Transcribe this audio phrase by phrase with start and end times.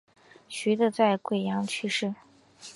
[0.47, 2.15] 徐的在桂阳去世。